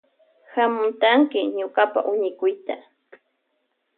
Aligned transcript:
Hamutanki 0.55 1.39
ñukapa 1.57 1.99
huñikuyta. 2.07 2.75